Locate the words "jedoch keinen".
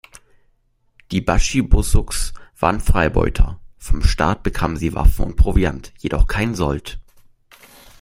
5.99-6.55